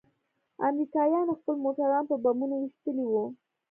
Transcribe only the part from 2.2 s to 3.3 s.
بمونو ويشتلي وو.